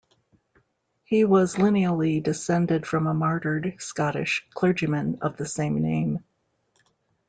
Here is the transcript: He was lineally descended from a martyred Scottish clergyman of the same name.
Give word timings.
He 1.03 1.25
was 1.25 1.57
lineally 1.59 2.21
descended 2.23 2.87
from 2.87 3.05
a 3.05 3.13
martyred 3.13 3.75
Scottish 3.77 4.47
clergyman 4.51 5.19
of 5.21 5.37
the 5.37 5.45
same 5.45 5.79
name. 5.79 6.23